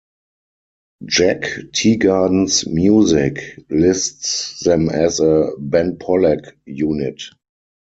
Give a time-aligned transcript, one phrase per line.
[1.05, 1.43] "Jack
[1.73, 7.21] Teagarden's Music" lists them as a "Ben Pollack Unit".